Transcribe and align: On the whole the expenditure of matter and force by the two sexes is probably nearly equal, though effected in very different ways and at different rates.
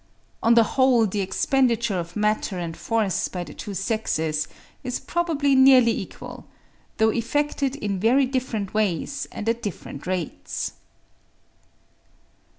On 0.41 0.55
the 0.55 0.63
whole 0.63 1.05
the 1.05 1.19
expenditure 1.21 1.99
of 1.99 2.15
matter 2.15 2.57
and 2.57 2.75
force 2.75 3.27
by 3.27 3.43
the 3.43 3.53
two 3.53 3.75
sexes 3.75 4.47
is 4.83 4.99
probably 4.99 5.53
nearly 5.53 5.91
equal, 5.91 6.47
though 6.97 7.11
effected 7.11 7.75
in 7.75 7.99
very 7.99 8.25
different 8.25 8.73
ways 8.73 9.27
and 9.31 9.47
at 9.47 9.61
different 9.61 10.07
rates. 10.07 10.73